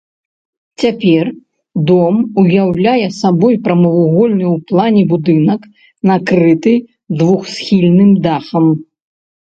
Цяпер 0.83 1.25
дом 1.89 2.15
уяўляе 2.43 3.07
сабой 3.19 3.55
прамавугольны 3.67 4.45
ў 4.53 4.55
плане 4.71 5.03
будынак 5.11 5.61
накрыты 6.13 6.73
двухсхільным 7.21 8.09
дахам. 8.25 8.65